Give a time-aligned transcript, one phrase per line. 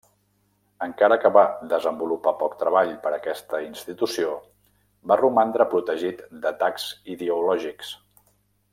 [0.85, 1.43] Encara que va
[1.73, 4.33] desenvolupar poc treball per a aquesta institució,
[5.13, 7.97] va romandre protegit d'atacs ideològics.